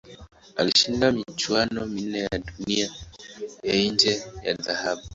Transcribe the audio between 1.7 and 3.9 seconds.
minne ya Dunia ya